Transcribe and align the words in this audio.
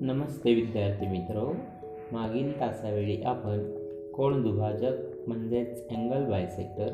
नमस्ते 0.00 0.54
विद्यार्थी 0.54 1.06
मित्र. 1.06 1.52
मागील 2.12 2.60
तासावेळी 2.60 3.22
आपण 3.22 3.72
कोण 4.14 4.42
दुभाजक 4.42 4.92
म्हणजेच 5.26 5.88
अँगल 5.88 6.30
बायसेक्टर 6.30 6.88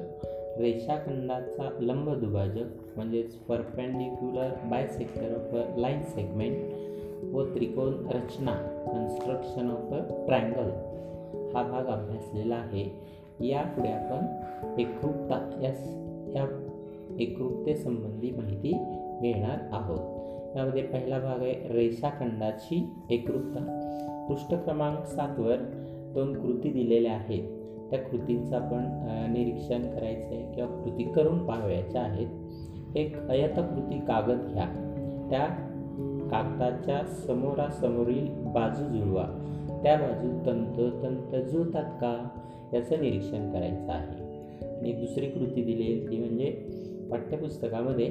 रेषाखंडाचा 0.60 1.68
लंब 1.80 2.10
दुभाजक 2.10 2.96
म्हणजेच 2.96 3.34
perpendicular 3.34 4.50
bisector 4.64 5.34
of 5.34 5.54
a 5.54 5.80
line 5.80 6.02
segment 6.02 7.34
व 7.34 7.44
त्रिकोण 7.44 7.92
रचना 8.06 8.52
कन्स्ट्रक्शन 8.86 9.70
ऑफ 9.70 9.92
अ 9.92 10.26
ट्रँगल 10.26 10.70
हा 11.56 11.62
भाग 11.62 11.86
अभ्यासलेला 11.86 12.54
आहे. 12.54 12.84
यापुढे 13.48 13.88
आपण 13.88 14.26
एकरूपता 14.80 15.60
या 15.62 15.72
या 16.34 16.46
एकरूपतेसंबंधी 17.20 18.30
माहिती 18.30 18.72
घेणार 19.22 19.58
आहोत. 19.72 20.13
यामध्ये 20.56 20.82
पहिला 20.82 21.18
भाग 21.18 21.42
आहे 21.42 21.68
रेषाखंडाची 21.68 22.88
एकरूपता 23.10 23.80
पृष्ठ 24.28 24.54
क्रमांक 24.54 25.04
सातवर 25.04 25.56
दोन 26.14 26.40
कृती 26.42 26.70
दिलेल्या 26.70 27.12
आहेत. 27.12 27.44
त्या 27.90 27.98
कृतींचं 27.98 28.56
आपण 28.56 28.84
निरीक्षण 29.32 29.82
करायचं 29.82 30.26
आहे 30.26 30.54
किंवा 30.54 30.82
कृती 30.82 31.04
करून 31.04 31.46
पाहावयाच्या 31.46 32.02
आहेत. 32.02 32.28
एक 32.96 33.28
अयतकृती 33.28 33.98
कागद 33.98 34.52
घ्या. 34.52 34.64
त्या 35.30 35.46
कागदाच्या 36.30 37.06
समोरासमोरील 37.06 38.26
बाजू 38.30 38.84
जुळवा. 38.84 39.24
त्या 39.82 39.96
बाजू 39.96 40.28
तंतोतंत 40.46 41.32
तंत 41.32 41.44
जुळतात 41.44 41.84
का? 41.84 42.28
याचं 42.74 43.00
निरीक्षण 43.00 43.52
करायचं 43.52 43.92
आहे. 43.92 44.24
आणि 44.78 44.92
दुसरी 44.92 45.26
कृती 45.26 45.62
दिलेली 45.62 46.06
ती 46.10 46.18
म्हणजे 46.18 46.66
पाठ्यपुस्तकामध्ये 47.14 48.06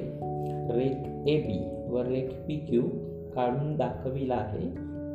रेक 0.70 1.28
ए 1.28 1.36
बी 1.40 1.58
व 1.92 2.02
रेक 2.02 2.30
पी 2.46 2.56
क्यू 2.56 2.82
काढून 3.34 3.76
दाखविला 3.76 4.34
आहे. 4.34 4.68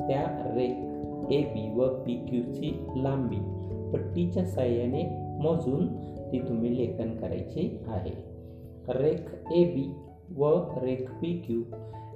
त्या 0.08 0.52
रेक 0.56 1.32
ए 1.32 1.42
बी 1.42 1.80
व 1.80 1.88
पी 1.88 2.16
क्यूची 2.30 2.86
लांबी 2.96 3.40
पट्टीच्या 3.94 4.46
साह्याने 4.46 5.04
मोजून 5.42 5.88
ती 6.32 6.40
तुम्ही 6.40 6.78
लेखन 6.78 7.16
करायची 7.16 7.80
आहे. 7.88 8.12
रेख 8.90 9.52
ए 9.54 9.64
बी 9.64 9.94
व 10.38 10.56
रेख 10.82 11.12
पी 11.22 11.34
क्यू 11.48 11.62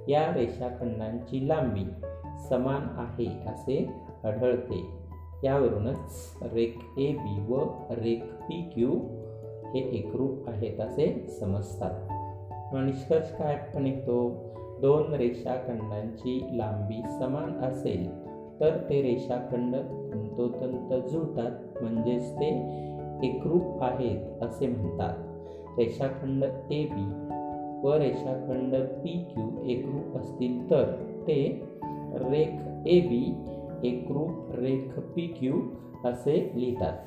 या 0.08 0.34
रेषाखंडांची 0.34 1.48
लांबी 1.48 1.84
समान 2.48 2.86
आहे 2.96 3.26
असे 3.46 3.86
आढळते. 4.24 4.84
यावरूनच 5.44 6.38
रेख 6.42 6.98
ए 6.98 7.12
बी 7.12 7.52
व 7.52 7.64
रेख 7.90 8.22
पी 8.42 8.62
क्यू 8.74 8.92
हे 9.74 9.80
एकरूप 9.80 10.48
आहेत 10.48 10.80
असे 10.80 11.26
समजतात. 11.40 12.74
निष्कर्ष 12.74 13.30
काय 13.30 13.56
पण 13.74 13.82
निघतो. 13.82 14.28
दोन 14.80 15.14
रेषाखंडांची 15.14 16.48
लांबी 16.52 17.02
समान 17.18 17.64
असेल 17.64 18.08
तर 18.60 18.76
ते 18.88 19.02
रेषाखंड 19.02 19.76
तंतोतंत 20.12 21.08
जुळतात 21.08 21.82
म्हणजेच 21.82 22.32
ते 22.32 22.48
एकरूप 23.22 23.82
आहेत 23.82 24.42
असे 24.42 24.66
म्हणतात. 24.66 25.14
रेषाखंड 25.78 26.44
ए 26.72 26.84
बी 26.84 27.06
व 27.86 27.92
रेषाखंड 27.92 28.74
पी 28.74 29.24
क्यू 29.34 29.64
एकरूप 29.64 30.16
असतील 30.16 30.70
तर 30.70 30.84
ते 31.26 31.64
रेख 32.14 32.86
ए 32.86 33.00
बी 33.00 33.34
एकरूप 33.82 34.54
रेख 34.54 34.98
पी 35.14 35.26
क्यू 35.26 35.54
असे 36.04 36.52
लिहितात. 36.54 36.98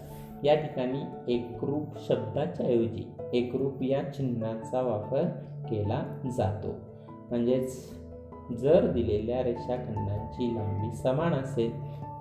या 0.43 0.55
ठिकाणी 0.55 1.01
एकरूप 1.33 1.97
शब्दाच्या 2.07 2.65
ऐवजी 2.65 3.03
एकरूप 3.33 3.83
या 3.83 4.01
चिन्हाचा 4.13 4.81
वापर 4.81 5.23
केला 5.69 6.03
जातो. 6.37 6.75
म्हणजेच 7.29 7.93
जर 8.59 8.91
दिलेल्या 8.91 9.43
रेषाखंडांची 9.43 10.53
लांबी 10.55 10.95
समान 10.95 11.33
असेल 11.33 11.71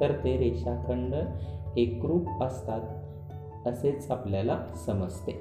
तर 0.00 0.12
ते 0.24 0.36
रेषाखंड 0.36 1.14
एकरूप 1.76 2.42
असतात 2.42 3.68
असेच 3.68 4.10
आपल्याला 4.10 4.58
समजते. 4.86 5.32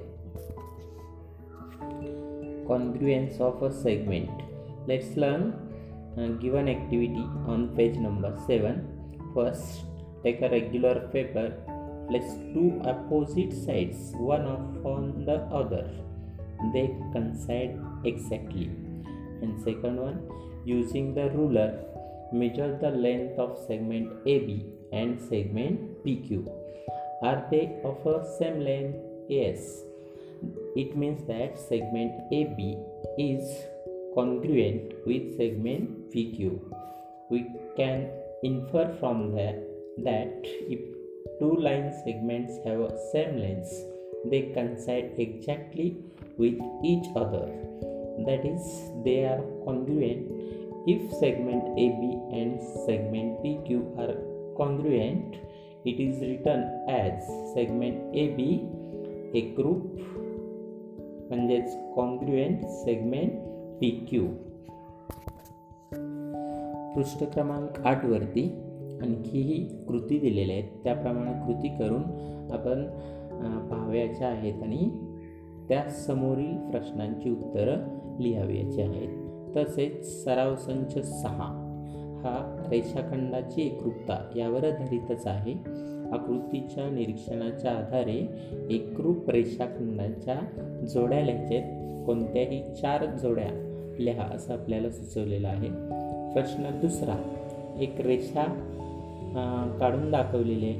Congruence 2.68 3.40
of 3.40 3.64
a 3.64 3.70
segment 3.70 4.88
let's 4.88 5.12
learn 5.16 5.50
given 6.42 6.68
activity 6.68 7.22
on 7.48 7.66
page 7.66 7.98
number 7.98 8.34
seven 8.36 8.80
first 9.34 9.86
take 10.24 10.44
a 10.44 10.48
regular 10.48 10.98
paper 10.98 11.48
place 12.08 12.32
two 12.54 12.80
opposite 12.84 13.52
sides 13.52 14.12
one 14.14 14.46
upon 14.46 15.24
the 15.24 15.38
other. 15.60 15.90
They 16.72 16.86
coincide 17.12 17.78
exactly. 18.04 18.70
And 19.42 19.60
second 19.62 19.96
one 19.96 20.20
using 20.64 21.14
the 21.14 21.30
ruler 21.30 21.84
measure 22.32 22.76
the 22.80 22.90
length 22.90 23.38
of 23.38 23.58
segment 23.66 24.12
AB 24.26 24.64
and 24.92 25.20
segment 25.20 26.04
PQ 26.04 26.48
are 27.22 27.46
they 27.50 27.80
of 27.84 28.04
a 28.06 28.24
same 28.38 28.60
length? 28.60 28.98
Yes. 29.28 29.82
It 30.74 30.96
means 30.96 31.26
that 31.26 31.58
segment 31.58 32.12
AB 32.32 32.76
is 33.18 33.64
congruent 34.14 34.92
with 35.06 35.36
segment 35.36 36.10
PQ 36.12 36.76
we 37.28 37.46
can 37.76 38.08
infer 38.42 38.84
from 39.00 39.34
that 39.34 39.56
that 40.04 40.32
if 40.74 40.80
two 41.39 41.55
line 41.67 41.91
segments 42.03 42.53
have 42.65 42.81
same 43.11 43.37
lengths 43.43 43.73
they 44.31 44.41
coincide 44.55 45.11
exactly 45.17 45.87
with 46.37 46.59
each 46.91 47.07
other 47.15 47.45
that 48.27 48.43
is 48.53 48.65
they 49.05 49.19
are 49.31 49.41
congruent 49.65 50.27
if 50.93 51.01
segment 51.23 51.63
AB 51.85 52.01
and 52.39 52.61
segment 52.85 53.41
PQ 53.43 53.81
are 54.03 54.17
congruent 54.57 55.35
it 55.85 55.99
is 56.07 56.21
written 56.21 56.61
as 56.89 57.13
segment 57.53 58.15
AB 58.15 58.39
a 59.33 59.41
group 59.57 59.83
म्हणजेच 61.31 61.75
congruent 61.95 62.65
segment 62.69 63.33
P 63.79 63.89
Q 64.09 64.25
पृष्ठ 66.95 67.23
क्रमांक 67.33 67.79
आठवरती 67.87 68.43
आणखीही 69.02 69.68
कृती 69.88 70.18
दिलेल्या 70.18 70.56
आहेत 70.56 70.84
त्याप्रमाणे 70.84 71.32
कृती 71.46 71.68
करून 71.68 72.02
आपण 72.52 72.84
पाहाव्याच्या 73.68 74.28
आहेत 74.28 74.62
आणि 74.62 74.90
त्या 75.68 75.90
समोरील 75.90 76.56
प्रश्नांची 76.70 77.30
उत्तरं 77.30 77.76
लिहावयाची 78.20 78.80
आहेत. 78.82 79.08
तसेच 79.56 80.24
सराव 80.24 80.56
संच 80.56 80.98
सहा 81.22 81.62
हा 82.22 82.66
रेषाखंडाची 82.70 83.62
एकरूपता 83.62 84.30
यावर 84.36 84.64
आधारितच 84.64 85.26
आहे. 85.26 85.52
आकृतीच्या 86.12 86.90
निरीक्षणाच्या 86.90 87.70
आधारे 87.70 88.28
एकरूप 88.70 89.30
रेषाखंडाच्या 89.30 90.40
जोड्या 90.86 91.20
लिहायच्या 91.20 91.60
कोणत्याही 92.06 92.62
चार 92.74 93.04
जोड्या 93.16 93.48
लिहा 93.98 94.24
असं 94.24 94.52
आपल्याला 94.52 94.90
सुचवलेलं 94.90 95.48
आहे. 95.48 95.68
प्रश्न 96.34 96.80
दुसरा 96.80 97.16
एक 97.80 98.00
रेषा 98.00 98.44
काढून 99.80 100.10
दाखवलेले 100.10 100.72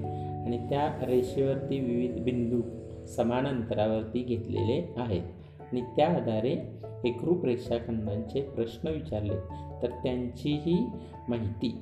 आणि 0.46 0.58
त्या 0.58 1.06
रेषेवरती 1.06 1.80
विविध 1.80 2.22
बिंदू 2.22 2.60
समान 3.06 3.46
अंतरावरती 3.46 4.22
घेतलेले 4.22 4.94
आहेत. 4.96 5.22
आणि 5.60 5.80
त्या 5.80 6.08
आधारे 6.08 6.56
एकरूप 7.04 7.44
रेषाखंडांचे 7.44 8.40
प्रश्न 8.40 8.88
विचारले. 8.88 9.34
तर 9.82 9.90
त्यांचीही 9.90 10.86
माहिती 11.28 11.80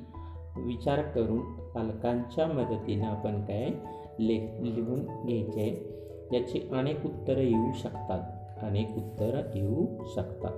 विचार 0.57 1.03
करून 1.03 1.41
पालकांच्या 1.75 2.47
मदतीनं 2.47 3.05
आपण 3.05 3.41
काय 3.45 3.71
ले 4.19 4.39
लिहून 4.61 5.01
घ्यायचे 5.27 5.95
याची 6.33 6.69
अनेक 6.73 7.07
उत्तरं 7.07 7.41
येऊ 7.41 7.73
शकतात. 7.73 8.21
अनेक 8.65 8.97
उत्तरं 8.97 9.41
येऊ 9.55 9.87
शकतात. 10.15 10.53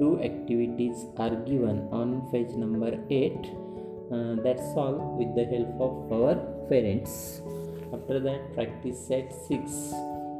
Two 0.00 0.16
activities 0.16 1.06
are 1.18 1.32
given 1.32 1.88
on 1.92 2.20
page 2.20 2.56
number 2.56 2.94
eight 3.10 3.46
uh, 4.11 4.35
that's 4.43 4.69
all 4.75 4.97
with 5.19 5.31
the 5.35 5.45
help 5.53 5.81
of 5.87 6.11
our 6.17 6.35
parents 6.69 7.41
after 7.93 8.19
that 8.19 8.53
practice 8.53 8.99
set 9.07 9.33
6 9.47 9.71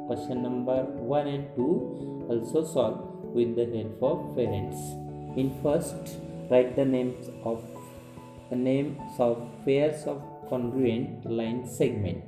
question 0.08 0.42
number 0.42 0.78
1 0.84 1.26
and 1.34 1.44
2 1.56 2.28
also 2.30 2.64
solve 2.74 2.98
with 3.36 3.54
the 3.58 3.66
help 3.76 4.02
of 4.10 4.18
parents 4.38 4.80
in 5.40 5.50
first 5.62 6.16
write 6.50 6.74
the 6.80 6.84
names 6.84 7.28
of 7.44 7.60
the 8.50 8.56
names 8.56 9.20
of 9.26 9.36
pairs 9.64 10.06
of 10.12 10.22
congruent 10.48 11.30
line 11.40 11.60
segment 11.78 12.24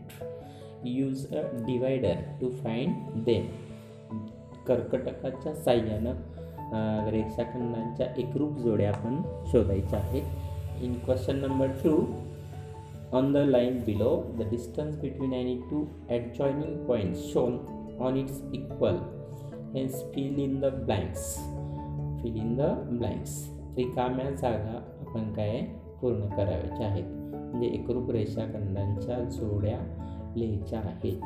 use 0.83 1.25
a 1.41 1.43
divider 1.71 2.17
to 2.41 2.51
find 2.63 3.27
them 3.29 3.49
कर्कटकाच्या 4.67 5.55
साह्यानं 5.65 7.09
रेषाखंडांच्या 7.11 8.07
एकरूप 8.23 8.59
जोड्या 8.65 8.91
आपण 8.91 9.21
शोधायच्या 9.53 9.99
आहेत 9.99 10.23
In 10.82 11.00
question 11.02 11.42
number 11.42 11.70
2 11.82 12.26
On 13.12 13.32
the 13.32 13.46
line 13.46 13.86
below, 13.86 14.34
the 14.38 14.44
distance 14.44 14.96
between 14.98 15.34
any 15.34 15.62
two 15.70 15.90
adjoining 16.10 16.86
points 16.86 17.32
shown 17.32 17.54
on 17.98 18.18
its 18.18 18.42
equal. 18.52 18.98
Hence, 19.74 20.02
fill 20.14 20.38
in 20.38 20.60
the 20.60 20.72
blanks. 20.72 21.38
Fill 22.22 22.36
in 22.36 22.58
the 22.58 22.72
blanks. 22.92 23.36
रिकाम्या 23.78 24.30
जागा 24.32 24.76
आपण 25.06 25.32
काय 25.34 25.62
पूर्ण 26.02 26.28
करायच्या 26.30 26.88
आहेत 26.88 27.06
म्हणजे 27.06 27.68
एकरूप 27.68 28.12
रेषाखंडांच्या 28.12 29.20
जोड्या 29.30 29.78
लिहायच्या 30.36 30.80
आहेत 30.80 31.20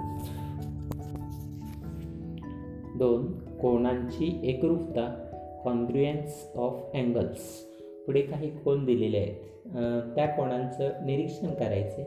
दोन 2.98 3.32
कोणांची 3.62 4.40
एकरूपता 4.44 5.08
कॉन्ग्रुएन्स 5.64 6.46
ऑफ 6.56 6.96
अँगल्स 6.96 7.69
पुढे 8.10 8.22
काही 8.22 8.50
कोण 8.50 8.86
दिलेले 8.86 9.18
आहेत? 9.18 9.36
त्या 10.16 10.26
कोणांचं 10.26 11.06
निरीक्षण 11.06 11.48
करायचे 11.54 12.02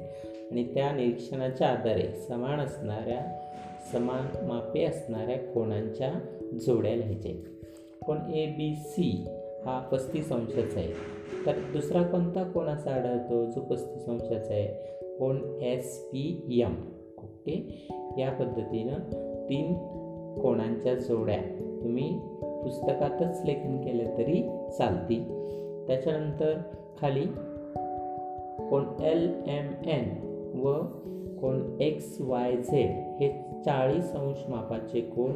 आणि 0.50 0.75
त्या 0.75 0.93
निरीक्षणाच्या 0.93 1.69
आधारे 1.69 2.14
समान 2.28 2.60
असणाऱ्या 2.60 3.20
समान 3.93 4.46
मापे 4.46 4.84
असणाऱ्या 4.84 5.38
कोणांच्या 5.38 6.12
जोड्या 6.66 6.96
लिहायचे. 6.96 7.32
कोण 8.06 8.19
ए 8.34 8.46
बी 8.46 8.75
सी 8.76 9.26
हा 9.64 9.88
पस्तीस 9.93 10.32
अंशाचा 10.32 10.81
आहे. 10.81 10.93
तर 11.46 11.52
दुसरा 11.52 12.02
कोणता 12.02 12.43
कोण 12.43 12.66
असा 12.66 12.90
आढळतो 12.90 13.44
जो 13.44 13.60
पस्तीस 13.60 14.06
अंशाचा 14.06 14.54
आहे? 14.54 14.66
कोण 15.19 15.58
एस 15.62 15.99
पी 16.04 16.60
एम 16.62 16.75
ओके? 17.19 17.88
या 18.19 18.31
पद्धतीनं 18.31 18.99
तीन 19.49 19.75
कोणांच्या 20.43 20.94
जोड्या 20.94 21.43
तुम्ही 21.82 22.19
पुस्तकातच 22.40 23.43
लेखन 23.44 23.81
केलं 23.84 24.19
तरी 24.19 24.43
चालतील. 24.78 25.43
त्याच्यानंतर 25.87 26.58
खाली 27.00 27.26
कोण 28.70 29.02
एल 29.02 29.43
एम 29.46 29.88
एन 29.88 30.32
व 30.61 30.73
कोण 31.40 31.76
एक्स 31.81 32.17
वाय 32.20 32.56
झेड 32.56 33.20
हे 33.20 33.44
चाळीस 33.64 34.12
अंश 34.12 34.50
मापाचे 34.50 35.00
कोण 35.00 35.32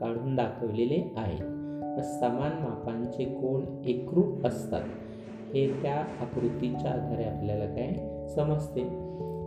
काढून 0.00 0.36
दाखवलेले 0.36 1.14
आहेत. 1.16 1.40
समान 2.02 2.52
मापांचे 2.52 3.24
कोण 3.24 3.64
एकरूप 3.86 4.46
असतात. 4.46 4.82
हे 5.54 5.82
त्या 5.82 5.94
आकृतीच्या 5.94 6.90
आधारे 6.90 7.24
आपल्याला 7.24 7.66
काय 7.66 7.92
समजते? 8.28 8.80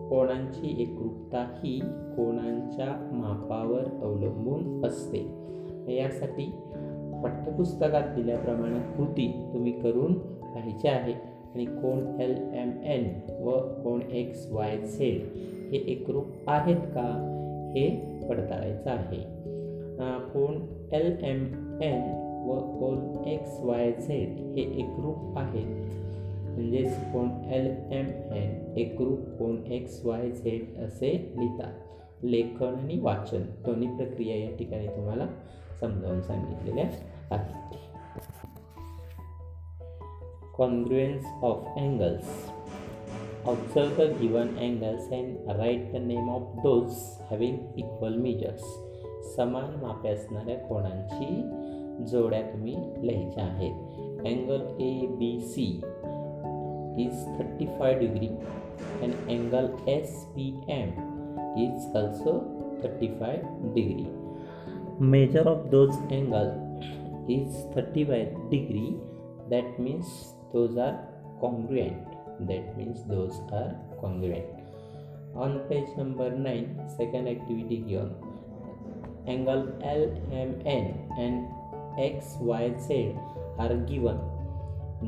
कोणांची 0.10 0.82
एकरूपता 0.82 1.46
ही 1.64 1.80
कोणांच्या 1.86 3.10
मापावर 3.12 4.06
अवलंबून 4.06 4.86
असते. 4.86 5.30
यासाठी 5.96 6.46
पाठ्यपुस्तकात 7.24 8.16
दिल्याप्रमाणे 8.16 8.80
कृती 8.80 9.50
तुम्ही 9.54 9.72
करून 9.72 10.33
पाहिजे 10.54 10.90
आहे 10.90 11.14
आणि 11.54 11.66
कोण 11.66 12.22
एल 12.22 12.32
एम 12.54 12.72
एन 12.84 13.10
व 13.44 13.52
कोण 13.84 14.02
एक्स 14.12 14.48
वाय 14.52 14.78
झेड 14.78 15.22
हे 15.72 15.78
एकरूप 15.92 16.26
आहेत 16.48 16.76
का? 16.76 17.10
हे 17.76 17.90
पडताळायचं 18.30 18.90
आहे. 18.90 19.22
कोण 20.34 20.58
एल 20.92 21.18
एम 21.24 21.46
एन 21.82 22.02
व 22.48 22.60
कोण 22.80 23.28
एक्स 23.28 23.60
वाय 23.60 23.92
झेड 23.92 24.30
हे 24.56 24.62
एकरूप 24.80 25.38
आहेत. 25.38 25.66
म्हणजेच 26.54 26.98
कोण 27.14 27.30
एल 27.52 27.68
एम 27.92 28.34
एन 28.34 28.78
एकरूप 28.78 29.20
कोण 29.40 29.56
एक्स 29.72 30.06
वाय 30.06 30.30
झेड 30.32 30.78
असे 30.80 31.12
लिहितात. 31.38 31.74
लेखन 32.24 32.76
आणि 32.82 33.00
वाचन 33.00 33.42
दोन्ही 33.66 33.88
प्रक्रिया 33.88 34.36
या 34.36 34.56
ठिकाणी 34.58 34.88
तुम्हाला 34.88 35.28
समजावून 35.80 36.22
सांगितलेल्या 36.22 36.86
आहेत. 37.32 37.83
congruence 40.56 41.25
of 41.43 41.67
angles. 41.77 42.27
Observe 43.47 43.97
the 43.97 44.09
given 44.21 44.56
angles 44.59 45.09
and 45.12 45.39
write 45.59 45.93
the 45.93 46.00
name 46.00 46.29
of 46.29 46.43
those 46.62 46.97
having 47.31 47.59
equal 47.77 48.17
measures. 48.27 48.62
समान 49.37 49.75
मापे 49.83 50.09
असणाऱ्या 50.09 50.56
कोणांची 50.67 52.05
जोड्या 52.11 52.41
तुम्ही 52.53 52.75
लिहायच्या 53.06 53.45
आहेत 53.45 54.27
angle 54.27 54.62
A 54.81 55.06
B 55.19 55.39
C 55.49 55.67
is 57.05 57.27
thirty 57.39 57.67
five 57.79 57.95
degree 57.99 58.29
and 59.03 59.15
angle 59.31 59.69
S 59.91 60.25
P 60.37 60.49
M 60.79 60.89
is 61.65 61.97
also 61.97 62.39
thirty 62.85 63.09
five 63.21 63.41
degree 63.75 64.06
measure 65.00 65.45
of 65.47 65.71
those 65.71 65.97
angle 66.11 66.49
is 67.29 67.59
35 67.75 68.50
degree 68.50 68.97
that 69.50 69.79
means 69.79 70.09
those 70.54 70.78
are 70.78 71.00
congruent. 71.42 71.98
That 72.48 72.78
means 72.78 73.04
those 73.08 73.42
are 73.52 73.76
congruent. 74.00 74.46
On 75.36 75.60
page 75.70 75.90
number 75.98 76.30
9 76.30 76.90
second 76.98 77.28
activity 77.28 77.78
given. 77.90 78.14
Angle 79.26 79.64
lmn 79.82 80.88
and 81.18 81.48
xyz 81.98 82.90
are 83.58 83.76
given. 83.90 84.20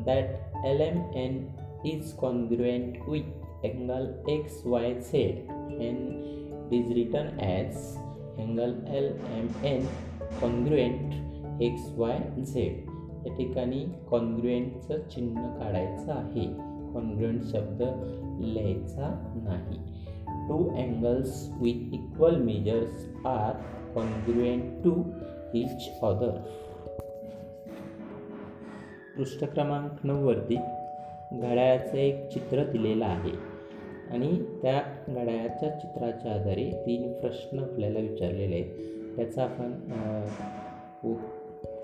That 0.04 0.52
lmn 0.64 1.50
is 1.84 2.12
congruent 2.18 3.06
with 3.06 3.24
angle 3.62 4.08
xyz 4.26 5.14
and 5.86 6.74
is 6.74 6.86
written 6.96 7.38
as 7.38 7.96
angle 8.38 8.74
lmn 9.04 9.86
congruent 10.40 11.14
xyz 11.60 12.95
या 13.26 13.36
ठिकाणी 13.36 13.84
कॉन्ग्रुएंटचं 14.10 15.08
चिन्ह 15.08 15.46
काढायचं 15.58 16.12
आहे. 16.12 16.46
Congruent 16.94 17.42
शब्द 17.42 17.82
लिहायचा 18.40 19.32
नाही. 19.44 19.78
Two 20.48 20.68
angles 20.70 21.48
with 21.60 21.94
equal 21.94 22.36
measures 22.36 23.08
are 23.26 23.52
congruent 23.94 24.84
to 24.84 25.02
each 25.54 25.90
other 26.02 26.30
पृष्ठ 29.16 29.44
क्रमांक 29.44 29.90
नऊवरती 30.04 30.56
घड्याळाचं 31.32 31.96
एक 31.96 32.28
चित्र 32.28 32.64
दिलेलं 32.64 33.04
आहे. 33.04 33.30
आणि 34.10 34.42
त्या 34.62 34.82
घड्याळाच्या 35.08 35.70
चित्राच्या 35.70 36.32
आधारे 36.32 36.82
तीन 36.86 37.12
प्रश्न 37.12 37.58
आपल्याला 37.58 37.98
विचारलेले 37.98 38.54
आहेत. 38.54 39.16
त्याचा 39.16 39.42
आपण 39.42 39.72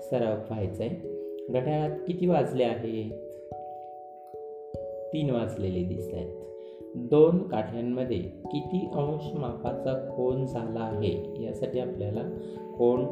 सराव 0.01 0.35
पाहायचा 0.35 0.83
आहे. 0.83 1.12
घड्याळात 1.49 1.97
किती 2.07 2.27
वाजले 2.27 2.63
आहेत 2.63 3.11
तीन 5.13 5.29
वाजलेले 5.29 5.83
दिसत 5.83 6.13
आहेत 6.13 6.35
दोन 6.95 7.47
काठ्यांमध्ये 7.47 8.19
किती 8.19 8.89
अंश 8.93 9.35
मापाचा 9.35 9.93
कोण 9.93 10.45
झाला 10.45 10.79
आहे? 10.79 11.43
यासाठी 11.43 11.79
आपल्याला 11.79 12.21
कोण 12.77 13.05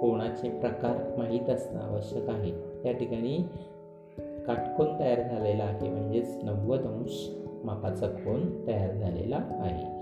कोणाचे 0.00 0.60
प्रकार 0.60 1.16
माहीत 1.18 1.50
असणं 1.50 1.80
आवश्यक 1.80 2.30
आहे. 2.30 2.52
या 2.84 2.92
ठिकाणी 2.92 3.38
काटकोन 4.46 4.98
तयार 5.00 5.22
झालेला 5.22 5.64
आहे 5.64 5.88
म्हणजेच 5.88 6.38
नव्वद 6.42 6.80
अंश 6.80 7.30
मापाचा 7.64 8.06
कोण 8.06 8.66
तयार 8.66 8.92
झालेला 8.92 9.40
आहे. 9.50 10.00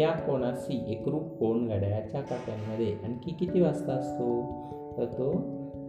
या 0.00 0.12
कोणाशी 0.12 0.84
एकरूप 0.88 1.22
कोण 1.22 1.68
घड्याळाच्या 1.68 2.20
काट्यांमध्ये 2.20 2.92
आणखी 3.04 3.30
किती 3.30 3.60
वाजता 3.60 3.92
असतो? 3.92 4.42
तर 4.98 5.04
तो 5.04 5.32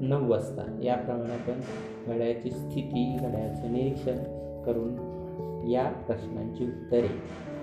नऊ 0.02 0.30
वाजता. 0.30 0.80
याप्रमाणे 0.84 1.34
आपण 1.34 1.60
घड्याळाची 2.08 2.52
स्थिती 2.52 3.18
घड्याळाचं 3.18 3.74
निरीक्षण 3.74 4.18
करून 4.64 5.70
या 5.70 5.90
प्रश्नांची 5.90 6.64
उत्तरे 6.64 7.08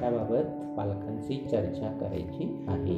त्याबाबत 0.01 0.77
पालकांची 0.77 1.37
चर्चा 1.51 1.99
करायची 2.01 2.65
आहे. 2.69 2.97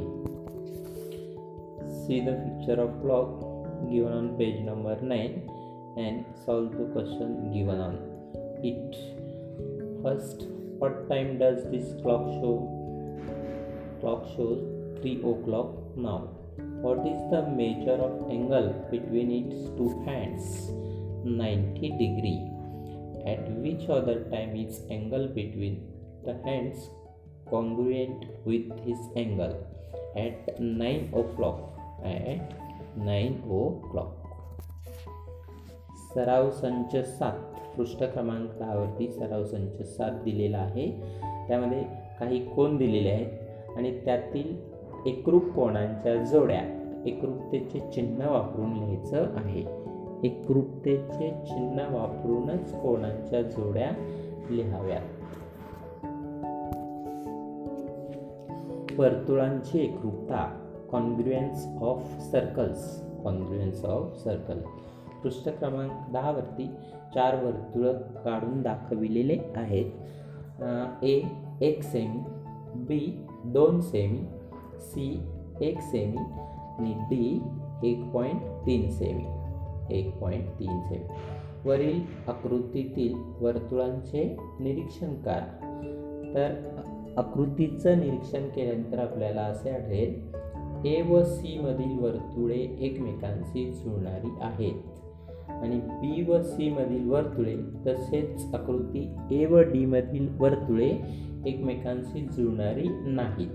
See 1.89 2.19
the 2.19 2.29
picture 2.29 2.79
of 2.79 3.01
clock 3.01 3.27
given 3.89 4.11
on 4.11 4.35
page 4.35 4.65
number 4.65 5.01
nine 5.01 5.31
and 5.97 6.21
solve 6.45 6.69
the 6.69 6.91
question 6.91 7.51
given 7.53 7.75
on 7.75 7.95
it 8.63 8.95
first 10.03 10.55
what 10.79 11.07
time 11.09 11.37
does 11.37 11.63
this 11.71 11.93
clock 12.01 12.25
show? 12.33 12.55
Clock 14.01 14.25
shows 14.35 14.59
3 15.01 15.23
o'clock 15.23 15.67
now. 15.95 16.29
What 16.85 17.05
is 17.13 17.21
the 17.35 17.41
measure 17.61 17.99
of 18.07 18.17
angle 18.31 18.69
between 18.91 19.31
its 19.39 19.69
two 19.77 19.91
hands 20.07 20.51
90 21.23 21.89
degree 22.03 22.41
At 23.25 23.49
which 23.57 23.89
other 23.89 24.23
time 24.25 24.55
is 24.55 24.81
angle 24.91 25.27
between 25.27 25.77
the 26.23 26.33
hands 26.43 26.89
congruent 27.49 28.25
with 28.45 28.69
his 28.85 28.99
angle? 29.15 29.55
At 30.15 30.59
9 30.59 31.09
o'clock. 31.11 31.57
At 32.03 32.53
9 32.95 33.41
o'clock. 33.49 34.11
सराव 36.13 36.49
संच 36.51 36.95
सात 37.17 37.39
पृष्ठ 37.75 38.03
क्रमांकावरती 38.03 39.07
सराव 39.11 39.43
संच 39.45 39.81
सात 39.95 40.21
दिलेला 40.23 40.57
आहे 40.57 40.87
त्यामध्ये 41.47 41.81
काही 42.19 42.39
कोण 42.45 42.77
दिलेले 42.77 43.09
आहेत 43.09 43.77
आणि 43.77 43.91
त्यातील 44.05 44.55
एकरूप 45.07 45.51
कोणांच्या 45.55 46.15
जोड्या 46.23 46.61
एकरूपतेचे 47.05 47.79
चिन्ह 47.91 48.29
वापरून 48.29 48.73
लिहायचं 48.73 49.35
आहे. 49.35 49.61
एकरूपतेचे 50.23 51.29
चिन्ह 51.45 51.95
वापरूनच 51.95 52.71
कोणाच्या 52.81 53.41
जोड्या 53.41 53.91
लिहाव्यात 54.49 55.13
वर्तुळांची 58.99 59.79
एकरूपता 59.79 60.45
congruence 60.91 61.65
of 61.81 62.19
circles 62.21 63.01
congruence 63.23 63.83
of 63.85 64.17
circle 64.23 64.59
पृष्ठ 65.23 65.49
क्रमांक 65.49 65.91
दहावरती 66.13 66.67
चार 67.15 67.43
वर्तुळ 67.43 67.91
काढून 68.23 68.61
दाखविलेले 68.61 69.37
आहेत. 69.55 69.91
ए 71.03 71.21
एक 71.61 71.81
सेमी 71.83 72.23
बी 72.75 72.99
दोन 73.45 73.79
सेमी 73.81 74.23
सी 74.79 75.19
एक 75.61 75.79
सेमी 75.81 76.23
आणि 76.79 76.93
डी 76.93 77.41
एक 77.83 78.03
पॉईंट 78.13 78.41
तीन 78.65 78.89
सेमी 78.89 79.25
एक 79.97 80.17
पॉईंट 80.17 80.45
तीन 80.59 80.79
सेमी. 80.81 81.07
वरील 81.69 82.01
आकृतीतील 82.27 83.13
वर्तुळांचे 83.41 84.37
निरीक्षण 84.59 85.13
करा. 85.15 85.71
तर 86.33 86.53
आकृतीचं 87.17 87.99
निरीक्षण 87.99 88.47
केल्यानंतर 88.47 88.99
आपल्याला 88.99 89.41
असे 89.41 89.69
आढळेल 89.69 90.35
ए 90.87 91.01
व 91.01 91.23
सी 91.23 91.59
मधील 91.59 91.99
वर्तुळे 91.99 92.67
एकमेकांशी 92.79 93.71
जुळणारी 93.71 94.29
आहेत. 94.41 94.73
आणि 95.49 95.75
बी 95.75 96.31
व 96.31 96.41
सी 96.41 96.69
मधील 96.69 97.09
वर्तुळे 97.09 97.55
तसेच 97.87 98.53
आकृती 98.53 99.15
ए 99.31 99.45
व 99.45 99.59
डी 99.59 99.85
मधील 99.85 100.27
वर्तुळे 100.39 100.97
एकमेकांशी 101.45 102.21
जुळणारी 102.21 102.87
नाहीत. 103.05 103.49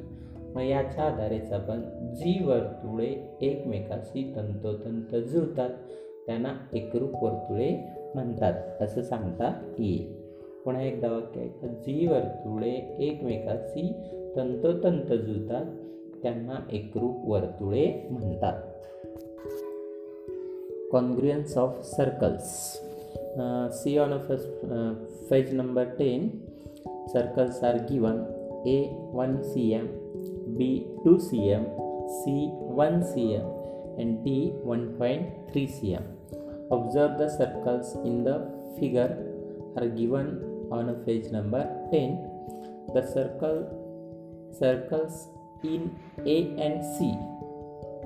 मग 0.55 0.63
याच्या 0.63 1.05
आधारेच 1.05 1.53
आपण 1.53 1.81
जी 2.15 2.45
वर्तुळे 2.45 3.37
एकमेकाशी 3.41 4.33
तंतोतंत 4.37 5.15
जुळतात. 5.15 5.71
त्यांना 6.27 6.55
एकरूप 6.73 7.25
वर्तुळे 7.25 7.77
म्हणतात 8.15 8.83
असं 8.83 9.03
सांगता 9.03 9.75
येईल. 9.79 10.13
पुन्हा 10.65 10.83
एकदा 10.83 11.11
वाक्य 11.13 11.41
आहे 11.41 11.69
जी 11.69 12.07
वर्तुळे 12.07 12.97
एकमेकाशी 12.99 13.93
तंतोतंत 14.37 15.13
जुळतात. 15.13 15.65
त्यांना 16.23 16.67
एकरूप 16.73 17.29
वर्तुळे 17.29 18.07
म्हणतात. 18.11 18.63
Congruence 20.93 21.57
of 21.59 21.81
circles 21.85 22.47
see 23.73 23.97
on 23.99 24.13
of 24.13 24.33
page 25.31 25.53
number 25.55 25.85
ten 25.99 26.29
circles 27.07 27.63
are 27.65 27.75
given 27.91 28.23
A 28.67 28.85
one 29.13 29.41
C 29.43 29.73
M 29.73 29.87
b 30.59 30.87
2 31.05 31.17
cm 31.29 31.65
c 32.19 32.51
1 32.85 33.03
cm 33.13 33.47
and 34.01 34.25
d 34.25 34.53
1.3 34.65 35.65
cm 35.79 36.05
observe 36.77 37.19
the 37.23 37.29
circles 37.39 37.95
in 38.11 38.25
the 38.29 38.37
figure 38.79 39.13
are 39.79 39.91
given 40.01 40.29
on 40.71 40.95
page 41.07 41.27
number 41.39 41.65
10 41.91 42.95
the 42.95 43.05
circle 43.15 43.59
circles 44.61 45.17
in 45.73 45.83
a 46.37 46.39
and 46.67 46.79
c 46.95 47.11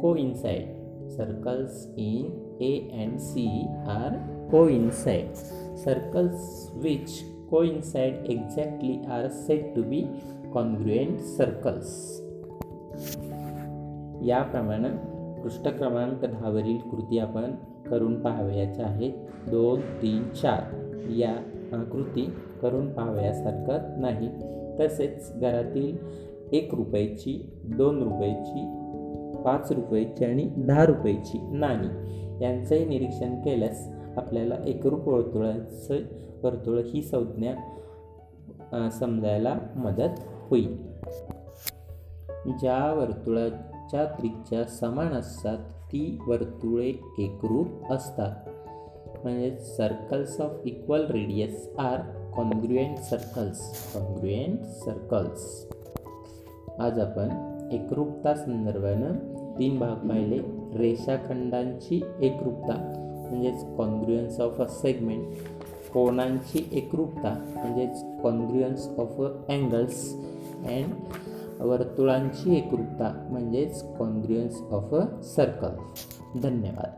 coincide 0.00 0.74
circles 1.16 1.86
in 1.96 2.32
A 2.60 2.88
and 2.92 3.20
C 3.20 3.66
are 3.86 4.14
coincide. 4.50 5.36
Circles 5.76 6.70
which 6.74 7.24
coincide 7.50 8.26
exactly 8.28 9.02
are 9.08 9.30
said 9.30 9.74
to 9.74 9.82
be 9.82 10.08
congruent 10.52 11.20
circles. 11.36 12.23
याप्रमाणे 14.24 14.88
पृष्ठ 15.42 15.68
क्रमांक 15.68 16.24
दहावरील 16.24 16.78
कृती 16.78 17.18
आपण 17.18 17.54
करून 17.90 18.22
पाहावयाच्या 18.22 18.86
आहेत 18.86 19.12
दोन 19.50 19.80
तीन 19.80 20.28
चार. 20.28 20.60
या 21.10 21.36
कृती 21.92 22.32
करून 22.62 22.92
पाहावयासारखं 22.92 24.00
नाही. 24.00 24.28
तसेच 24.80 25.40
घरातील 25.40 25.96
एक 26.52 26.74
रुपयाची 26.74 27.52
दोन 27.64 28.02
रुपयाची 28.02 28.80
पाच 29.44 29.72
रुपयाची 29.72 30.24
आणि 30.24 30.50
दहा 30.56 30.86
रुपयाची 30.86 31.38
नाणी 31.52 31.88
यांचंही 32.44 32.84
निरीक्षण 32.84 33.34
केल्यास 33.34 33.88
आपल्याला 34.16 34.54
एकरूप 34.66 35.08
वर्तुळाचं 35.08 35.96
वर्तुळ 36.42 36.78
ही 36.78 37.02
संज्ञा 37.02 38.90
समजायला 38.90 39.54
मदत 39.76 40.20
होईल. 40.50 40.76
ज्या 42.46 42.92
वर्तुळात 42.92 43.50
वर्तुळाच्या 43.94 44.04
त्रिज्या 44.18 44.64
समान 44.64 45.12
असतात 45.12 45.58
ती 45.92 46.18
वर्तुळे 46.26 46.86
एकरूप 47.18 47.92
असतात. 47.92 48.48
म्हणजे 49.22 49.50
circles 49.76 50.40
of 50.40 50.66
equal 50.66 51.06
radius 51.10 51.68
are 51.78 52.00
congruent 52.36 52.98
circles 52.98 53.60
congruent 53.94 54.64
circles 54.84 55.66
आज 56.80 56.98
आपण 56.98 57.28
एकरूपता 57.72 58.34
संदर्भानं 58.34 59.12
तीन 59.58 59.78
भाग 59.78 60.08
पाहिले. 60.08 60.38
रेषाखंडांची 60.78 62.00
एकरूपता 62.20 62.76
म्हणजेच 63.30 63.64
कॉन्ग्रुएन्स 63.76 64.40
ऑफ 64.40 64.60
अ 64.60 64.66
सेगमेंट 64.70 65.34
कोणांची 65.92 66.68
एकरूपता 66.72 67.34
म्हणजेच 67.54 68.02
congruence 68.22 68.88
of 68.98 69.20
a 69.20 69.28
angles 69.48 70.12
and 70.66 70.92
वर्तुळांची 71.61 72.56
एकरूपता 72.56 73.28
म्हणजेच 73.30 73.82
कॉन्ग्रियन्स 73.99 74.62
ऑफ 74.70 74.94
अ 74.94 75.23
सर्कल 75.23 75.76
धन्यवाद. 76.40 76.92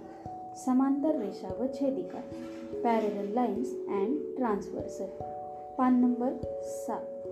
समांतर 0.65 1.19
रेषा 1.19 1.47
व 1.59 1.65
छेदिका. 1.73 2.19
पॅरेलल 2.83 3.33
लाईन्स 3.33 3.75
अँड 3.87 4.17
ट्रान्सवर्सल 4.37 5.36
पान 5.77 6.01
नंबर 6.01 6.33
सात. 6.63 7.27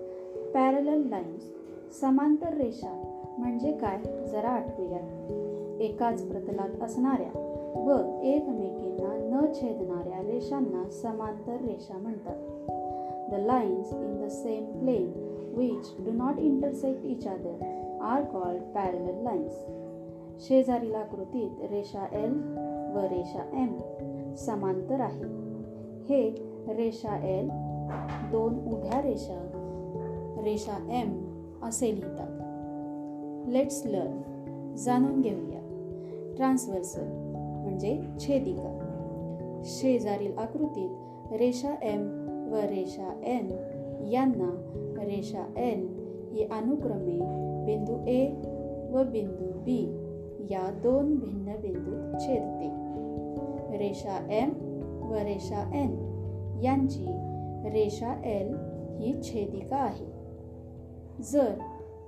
पॅरल 0.54 1.08
लाईन्स 1.08 1.52
समांतर 2.00 2.54
रेषा 2.54 3.02
म्हणजे 3.38 3.72
काय? 3.72 3.98
जरा 4.26 4.48
आठवूया. 4.48 4.98
एकाच 5.80 6.22
प्रतलात 6.22 6.82
असणाऱ्या 6.82 7.38
व 7.76 8.20
एकमेकींना 8.22 9.14
न 9.16 9.52
छेदणाऱ्या 9.52 10.32
रेषांना 10.32 10.90
समांतर 10.90 11.52
रेषा 11.52 11.98
म्हणतात. 11.98 12.36
The 13.30 13.46
lines 13.46 13.92
in 13.92 14.24
the 14.24 14.28
same 14.30 14.78
plane 14.78 15.12
which 15.56 15.94
do 16.04 16.10
not 16.10 16.38
intersect 16.38 17.04
each 17.04 17.28
other 17.28 17.82
are 18.00 18.22
called 18.22 18.62
parallel 18.62 19.22
lines 19.22 19.66
शेजारील 20.48 20.94
आकृतीत 20.94 21.50
रेषा 21.70 22.06
एल 22.12 22.32
व 22.94 22.98
रेषा 22.98 23.50
एम 23.52 23.80
समांतर 24.34 25.00
आहे. 25.00 25.46
हे 26.08 26.52
रेषा 26.68 27.28
एल 27.28 27.65
दोन 28.32 28.74
उभ्या 28.74 29.02
रेषा 29.02 29.50
रेषा 30.44 30.76
एम 30.90 31.26
असे 31.62 31.86
लिहितात. 31.86 32.42
लेट्स 33.48 33.82
लर्न 33.86 34.20
जाणून 34.74 35.20
घेऊया. 35.20 35.60
ट्रान्सवर्सल 36.36 37.06
म्हणजे 37.62 38.02
छेदिका. 38.20 38.82
शेजारील 39.64 40.38
आकृतीत 40.38 40.90
रेषा 41.32 41.74
एम 41.82 42.00
व 42.52 42.56
रेषा 42.56 43.20
एन 43.24 43.48
यांना 44.12 44.72
रेषा 45.04 45.44
एल 45.56 45.88
ही 46.32 46.44
अनुक्रमे 46.44 47.18
बिंदू 47.66 47.92
ए 48.06 48.26
व 48.92 49.10
बिंदू 49.10 49.58
बी 49.58 50.02
या 50.50 50.70
दोन 50.70 51.16
भिन्न 51.16 51.52
बिंदूत 51.60 52.20
छेदते. 52.20 52.86
रेषा 53.78 54.26
एम 54.30 54.50
व 55.10 55.14
रेषा 55.14 55.60
एन 55.74 56.06
यांची 56.62 57.25
रेषा 57.72 58.14
एल 58.24 58.54
ही 58.98 59.12
छेदिका 59.22 59.76
आहे. 59.76 60.06
जर 61.22 61.58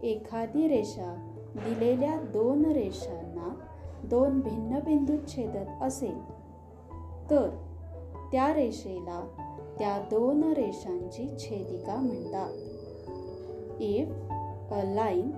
एखादी 0.03 0.69
रेषा 0.69 1.15
दिलेल्या 1.57 2.17
दोन 2.33 2.65
रेषांना 2.65 3.55
दोन 4.05 4.41
भिन्न 4.41 4.79
बिंदूत 4.79 5.29
छेदत 5.29 5.83
असेल 5.83 6.19
तर 7.31 7.49
त्या 8.33 8.55
रेषेला 8.55 9.21
त्या 9.79 9.99
दोन 10.11 10.43
रेषांची 10.45 11.29
छेदिका 11.39 11.97
म्हणतात. 11.97 12.51
If 13.81 14.09
a 14.73 14.83
line 14.85 15.31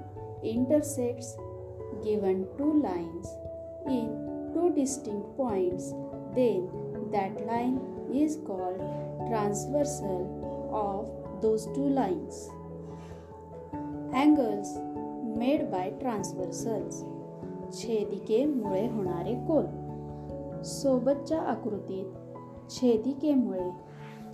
intersects 0.42 1.36
given 2.04 2.42
two 2.42 2.72
lines 2.72 3.32
in 3.90 4.26
two 4.54 4.68
distinct 4.68 5.28
points 5.28 5.92
then 6.34 6.66
that 7.12 7.40
line 7.40 7.78
is 8.10 8.36
called 8.48 8.80
transversal 9.30 10.22
of 10.80 11.08
those 11.44 11.66
two 11.76 11.88
lines. 11.98 12.38
Angles 14.24 14.68
made 15.38 15.64
by 15.72 15.88
transversals. 16.02 16.94
छेदिकेमुळे 17.72 18.86
होणारे 18.88 19.34
कोन. 19.34 19.64
सोबतच्या 20.62 21.40
आकृतीत 21.40 22.06
छेदिकेमुळे 22.70 23.70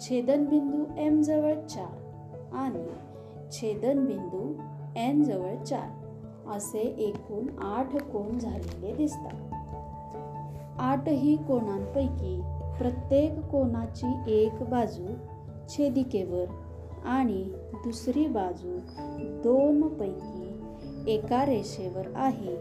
छेदनबिंदू 0.01 0.85
एम 0.99 1.23
जवळ 1.23 1.55
चार 1.55 1.97
आणि 2.53 2.87
छेदनबिंदू 3.53 4.63
एन 4.97 5.23
जवळ 5.23 5.63
चार 5.65 6.07
असे 6.51 6.79
एकूण 6.79 7.47
आठ 7.59 7.97
कोण 7.97 8.39
झालेले 8.39 8.95
दिसतात. 8.95 9.55
आठही 10.79 11.37
कोणांपैकी 11.37 12.41
प्रत्येक 12.79 13.39
कोणाची 13.39 14.07
एक 14.27 14.53
बाजू 14.71 15.07
छेदिकेवर 15.69 16.45
आणि 17.05 17.45
दुसरी 17.85 18.27
बाजू 18.27 18.79
दोनपैकी 19.43 20.61
एका 21.13 21.45
रेषेवर 21.45 22.07
आहे. 22.15 22.57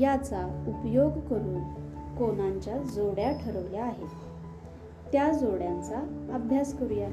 याचा 0.00 0.64
उपयोग 0.68 1.10
करून 1.10 1.62
कोणांच्या 2.18 2.78
जोड्या 2.78 3.32
ठरवल्या 3.32 3.84
आहेत. 3.84 4.08
त्या 5.12 5.32
जोड्यांचा 5.32 6.28
अभ्यास 6.34 6.78
करूया. 6.78 7.08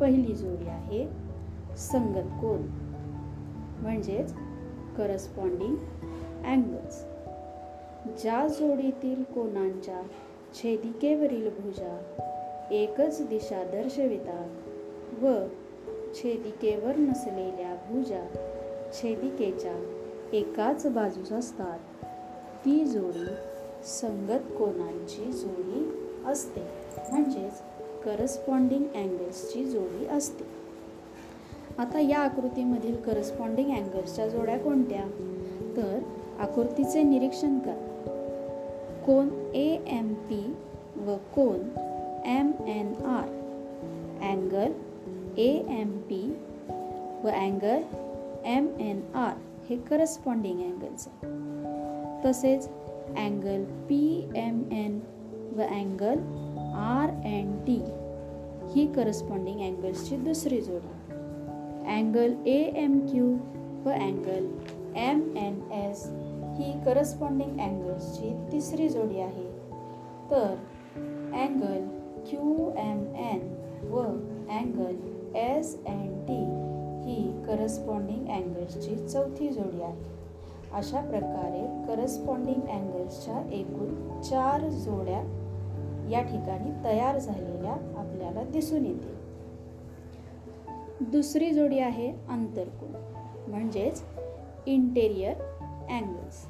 पहिली 0.00 0.34
जोडी 0.34 0.68
आहे 0.68 1.08
संगत 1.76 2.28
कोण 2.40 2.62
म्हणजेच 3.82 4.34
करस्पॉन्डिंग 4.96 5.76
अँगल्स 6.44 7.04
ज्या 8.22 8.46
जोडीतील 8.46 9.22
कोणांच्या 9.22 10.00
छेदिकेवरील 10.54 11.50
भुजा 11.58 11.98
एकच 12.70 13.28
दिशा 13.28 13.64
दर्शवितात. 13.64 14.48
व 15.22 15.46
छेदिकेवर 16.14 16.96
नसलेल्या 16.96 17.74
भुजा 17.74 18.26
छेदिकेच्या 18.92 19.74
एकाच 20.32 20.86
बाजूस 20.86 21.32
असतात. 21.32 21.78
ती 22.64 22.84
जोडी 22.84 23.26
संगत 23.84 24.58
कोणांची 24.58 25.32
जोडी 25.32 25.92
असते? 26.26 26.60
म्हणजेच 27.10 27.52
करस्पॉन्डिंग 28.04 28.84
अँगल्सची 28.94 29.64
जोडी 29.64 30.06
असते. 30.06 30.44
आता 31.78 32.00
या 32.00 32.18
आकृतीमधील 32.18 32.96
करस्पॉन्डिंग 32.96 33.70
अँगल्सच्या 33.70 34.28
जोड्या 34.28 34.58
कोणत्या? 34.58 35.04
तर 35.76 35.98
आकृतीचे 36.38 37.02
निरीक्षण 37.02 37.58
करा. 37.58 37.86
कोण 39.06 39.28
ए 39.54 39.84
एम 39.88 40.14
पी 40.14 40.56
व 40.98 41.16
कोन 41.34 41.56
M 42.26 42.52
N 42.68 42.94
R 43.04 43.28
angle 44.22 44.74
A 45.38 45.66
M 45.68 45.88
P 45.88 46.36
व 47.24 47.30
अँगल 47.30 47.84
एम 48.46 48.68
एन 48.80 49.02
आर 49.14 49.36
हे 49.70 49.76
करस्पॉन्डिंग 49.76 50.60
अँगल्स 50.60 51.08
आहे. 51.08 51.32
तसेच 52.22 52.68
अँगल 53.16 53.64
पी 53.64 54.28
एम 54.36 54.64
एन 54.72 55.02
व 55.56 55.62
अँगल 55.62 56.18
आर 56.74 57.26
एन 57.26 57.64
टी 57.66 57.82
ही 58.72 58.86
करस्पॉन्डिंग 58.86 59.60
अँगल्सची 59.60 60.16
दुसरी 60.16 60.60
जोडी 60.60 61.12
अँगल 61.98 62.36
ए 62.46 62.72
एम 62.76 63.00
क्यू 63.00 63.26
व 63.84 63.90
अँगल 63.90 64.48
एम 64.96 65.36
एन 65.36 65.62
एस 65.72 66.04
ही 66.60 66.72
करस्पॉन्डिंग 66.84 67.60
अँगल्सची 67.60 68.30
तिसरी 68.52 68.88
जोडी 68.88 69.20
आहे. 69.20 69.44
तर 70.30 70.54
अँगल 71.34 71.86
क्यू 72.30 72.70
एम 72.76 73.14
एन 73.16 73.40
व 73.90 74.00
अँगल 74.50 74.96
एस 75.36 75.82
एन 75.86 76.24
टी 76.28 76.40
ही 77.04 77.42
करस्पॉन्डिंग 77.46 78.26
अँगल्सची 78.26 78.96
चौथी 79.08 79.48
जोडी 79.48 79.82
आहे. 79.82 80.02
अशा 80.72 81.00
प्रकारे 81.00 81.62
करस्पॉन्डिंग 81.86 82.68
अँगल्सच्या 82.68 83.40
एकूण 83.52 84.20
चार 84.20 84.68
जोड्या 84.68 85.20
या 86.10 86.22
ठिकाणी 86.22 86.84
तयार 86.84 87.18
झालेल्या 87.18 87.72
आपल्याला 87.72 88.42
दिसून 88.42 88.86
येतील. 88.86 89.18
दुसरी 91.10 91.50
जोडी 91.50 91.78
आहे 91.78 92.12
आंतरकोन 92.28 92.92
म्हणजेच 93.48 94.02
इंटेरियर 94.66 95.34
अँगल्स 95.90 96.46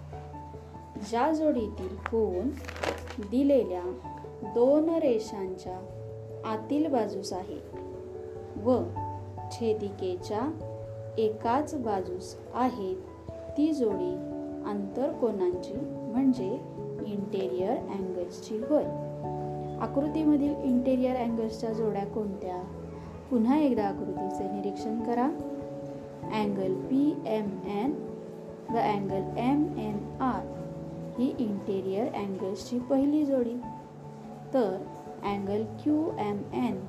ज्या 1.11 1.33
जोडीतील 1.33 1.96
कोन 1.96 2.50
दिलेल्या 3.18 3.83
दोन 4.42 4.90
रेषांच्या 4.90 5.79
आतील 6.44 6.87
बाजूस 6.87 7.33
आहे 7.33 7.81
व 8.62 8.83
छेदिकेच्या 9.53 10.66
एकाच 11.18 11.74
बाजूस 11.74 12.37
आहेत 12.55 12.96
ती 13.57 13.72
जोडी 13.72 14.14
आंतरकोनांची 14.66 15.74
म्हणजे 16.12 16.61
इंटेरियर 17.07 17.70
अँगल्सची 17.70 18.59
होय. 18.59 18.85
आकृतीमधील 19.81 20.55
इंटेरियर 20.55 21.16
अँगल्सच्या 21.16 21.72
जोड्या 21.72 22.07
कोणत्या? 22.07 22.62
पुन्हा 23.31 23.59
एकदा 23.59 23.85
आकृतीचे 23.85 24.44
निरीक्षण 24.44 25.00
करा. 25.00 25.26
अँगल 26.33 26.74
पी 26.74 27.22
एम 27.26 27.59
एन 27.64 28.16
व 28.70 28.76
अँगल 28.76 29.38
एम 29.38 29.79
एन 29.79 30.16
आर 30.20 30.60
ही 31.20 31.35
इंटेरियर 31.38 32.06
अँगल्सची 32.06 32.78
पहिली 32.78 33.24
जोडी. 33.24 33.54
तर 34.54 34.76
अँगल 35.24 35.64
क्यू 35.83 36.11
एम 36.18 36.38
एन 36.52 36.80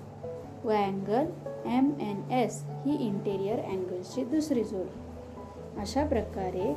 व 0.63 0.70
अँगल 0.70 1.26
एम 1.65 1.91
एन 2.02 2.32
एस 2.32 2.63
ही 2.86 2.96
इंटेरियर 3.08 3.60
अँगल्सची 3.60 4.24
दुसरी 4.26 4.63
जोडी. 4.63 5.80
अशा 5.80 6.06
प्रकारे 6.06 6.76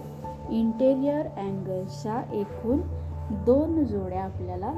इंटेरियर 0.50 1.26
अँगल्सच्या 1.26 2.22
एकूण 2.32 2.80
दोन 3.44 3.84
जोड्या 3.84 4.24
आपल्याला 4.24 4.72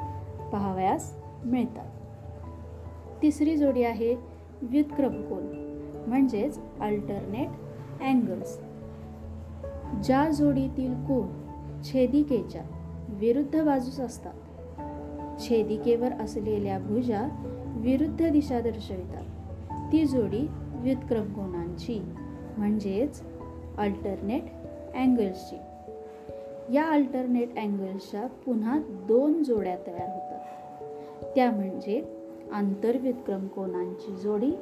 पाहावयास 0.52 1.16
मिळतात. 1.44 1.88
तिसरी 3.22 3.56
जोडी 3.56 3.82
आहे 3.82 4.14
व्युत्क्रमकोन 4.62 5.46
म्हणजेच 6.06 6.58
अल्टरनेट 6.80 7.48
अँगल्स 8.02 8.60
ज्या 10.06 10.30
जोडीतील 10.30 10.94
कोण 10.94 11.45
छेदिकेच्या 11.92 12.62
विरुद्ध 13.08 13.64
बाजूस 13.64 14.00
असतात. 14.00 14.34
छेदिकेवर 15.40 16.12
असलेल्या 16.12 16.78
भुजा 16.78 17.28
विरुद्ध 17.76 18.28
दिशा 18.30 18.60
दर्शवितात. 18.60 19.24
ती 19.92 20.04
जोडी 20.04 20.46
व्युत्क्रम 20.74 21.26
म्हणजेच 22.56 23.22
अल्टरनेट 23.78 24.42
अँगल्सची 24.94 25.56
या 26.74 26.84
अल्टरनेट 26.84 27.56
अँगल्सच्या 27.56 28.26
पुन्हा 28.26 28.78
दोन 28.88 29.42
जोड्या 29.42 29.76
तयार 29.76 30.08
होतात. 30.08 30.40
त्या 31.34 31.50
म्हणजे 31.50 32.04
आंतरव्युत्क्रम 32.52 33.46
कोणांची 33.46 34.16
जोडी 34.16 34.52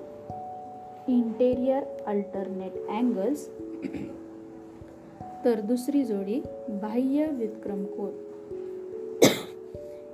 इंटेरियर 1.08 1.82
अल्टरनेट 2.06 2.72
अँगल्स 2.88 3.50
तर 5.44 5.60
दुसरी 5.60 6.04
जोडी 6.04 6.42
बाह्य 6.68 7.26
विक्रम 7.26 7.84
कोर. 7.84 8.10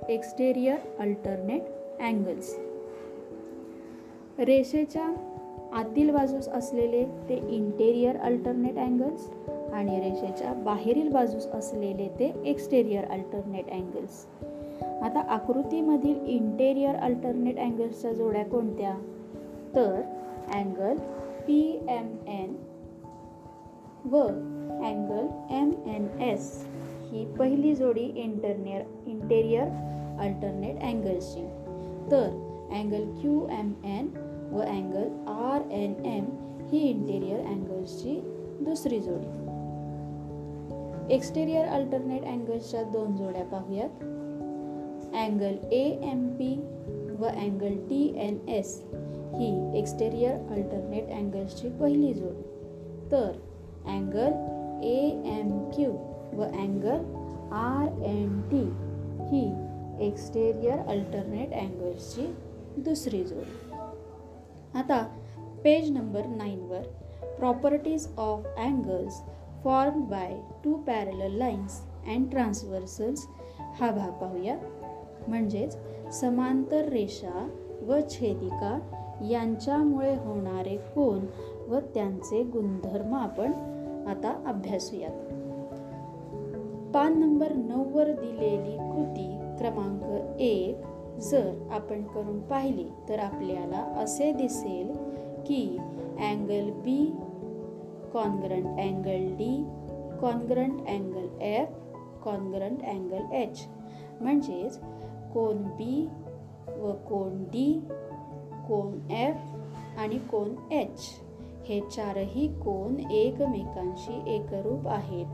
एक्सटेरियर 0.09 0.75
अल्टरनेट 0.99 1.61
अँगल्स 2.01 2.55
रेषेच्या 4.39 5.05
आतील 5.73 6.09
बाजूस 6.09 6.47
असलेले 6.47 7.05
ते 7.05 7.35
इंटेरियर 7.49 8.17
अल्टरनेट 8.17 8.77
अँगल्स 8.77 9.29
आणि 9.73 9.99
रेषेच्या 9.99 10.53
बाहेरील 10.53 11.09
बाजूस 11.09 11.47
असलेले 11.47 12.07
ते 12.07 12.33
एक्सटेरियर 12.45 13.05
अल्टरनेट 13.05 13.69
अँगल्स 13.71 14.25
आता 15.01 15.19
आकृतीमधील 15.19 16.25
इंटेरियर 16.25 16.95
अल्टरनेट 16.95 17.59
अँगल्सच्या 17.59 18.13
जोड्या 18.13 18.45
कोणत्या? 18.45 18.95
तर 19.75 20.01
अँगल 20.53 20.97
पी 21.47 21.79
एम 21.89 22.15
एन 22.27 22.55
व 24.05 24.27
अँगल 24.83 25.55
एम 25.55 25.71
एन 25.87 26.09
एस 26.21 26.67
ही 27.03 27.25
पहिली 27.25 27.75
जोडी 27.75 28.05
इंटरनियर 28.15 28.85
इंटेरियर 29.07 29.63
अल्टरनेट 30.19 30.79
अँगल्सची 30.83 31.41
तर 32.11 32.27
अँगल 32.71 33.05
क्यू 33.21 33.47
एम 33.51 33.73
एन 33.85 34.07
व 34.53 34.61
अँगल 34.61 35.09
आर 35.27 35.71
एन 35.71 35.95
एम 36.05 36.25
ही 36.67 36.79
इंटेरियर 36.79 37.39
अँगल्सची 37.39 38.21
दुसरी 38.65 38.99
जोडी. 38.99 39.27
एक्सटेरियर 41.13 41.65
अल्टरनेट 41.65 42.23
अँगल्सच्या 42.23 42.83
दोन 42.83 43.15
जोड्या 43.15 43.43
पाहूयात. 43.43 43.89
अँगल 45.15 45.57
ए 45.71 45.83
एम 46.03 46.27
पी 46.27 46.55
व 47.19 47.25
अँगल 47.25 47.75
टी 47.89 48.13
एन 48.17 48.37
एस 48.49 48.83
ही 49.33 49.79
एक्सटेरियर 49.79 50.31
अल्टरनेट 50.31 51.11
अँगल्सची 51.11 51.69
पहिली 51.69 52.13
जोडी. 52.13 52.43
तर 53.11 53.31
अँगल 53.85 54.31
ए 54.83 55.21
एम 55.25 55.49
क्यू 55.69 55.91
व 56.37 56.43
अँगल 56.43 57.05
आर 57.53 58.03
एन 58.03 58.41
टी 58.51 58.63
ही 59.29 59.45
एक्सटेरियर 60.07 60.79
अल्टरनेट 60.79 61.53
अँगल्सची 61.53 62.35
दुसरी 62.77 63.23
जोड. 63.23 63.75
आता 64.77 65.01
page 65.63 65.91
number 65.91 66.25
नाईनवर 66.25 66.81
properties 67.39 68.07
of 68.17 68.45
angles 68.57 69.21
form 69.63 70.01
by 70.01 70.39
two 70.63 70.73
parallel 70.73 71.37
lines 71.37 71.81
and 72.07 72.29
transversals 72.31 73.27
हा 73.79 73.91
भाग 73.91 74.11
पाहूया. 74.11 74.57
म्हणजेच 75.27 75.77
समांतर 76.13 76.89
रेषा 76.89 77.49
व 77.81 77.99
छेदिका 78.09 78.79
यांच्यामुळे 79.29 80.15
होणारे 80.15 80.77
कोन 80.77 81.25
व 81.69 81.79
त्यांचे 81.79 82.43
गुणधर्म 82.43 83.15
आपण 83.15 83.51
आता 84.07 84.43
अभ्यासूयात. 84.45 85.11
पान 86.93 87.19
नंबर 87.19 87.53
नऊवर 87.53 88.11
दिलेली 88.11 88.77
कृती 88.77 89.27
क्रमांक 89.57 90.03
एक 90.41 90.81
जर 91.19 91.51
आपण 91.71 92.03
करून 92.03 92.39
पाहिली 92.39 92.85
तर 93.09 93.19
आपल्याला 93.19 93.77
असे 93.77 94.31
दिसेल 94.33 94.91
की 95.45 95.77
angle 96.19 96.69
B 96.69 97.13
congruent 98.13 98.65
angle 98.65 99.35
D 99.35 99.65
congruent 100.21 100.79
angle 100.87 101.41
F 101.41 101.69
congruent 102.23 102.83
angle 102.83 103.33
H 103.33 103.67
म्हणजेच 104.21 104.79
कोन 105.33 105.63
बी 105.63 106.09
व 106.67 106.91
कोन 106.91 107.43
डी 107.43 107.81
कोन 108.67 109.11
एफ 109.11 109.37
आणि 109.97 110.17
कोन 110.17 110.73
एच 110.73 110.99
हे 111.65 111.79
चारही 111.79 112.47
कोण 112.47 113.11
एकमेकांशी 113.11 114.35
एकरूप 114.35 114.87
आहेत. 114.87 115.25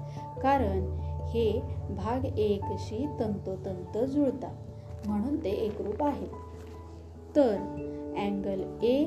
कारण 0.44 0.86
हे 1.26 1.62
भाग 1.90 2.26
एकशी 2.26 3.06
तंतोतंत 3.20 3.98
जुळतात. 3.98 4.56
म्हणून 5.08 5.44
ते 5.44 5.50
एकरूप 5.50 6.04
आहेत. 6.04 6.30
तर 7.36 7.56
angle 8.18 8.62
A 8.84 9.06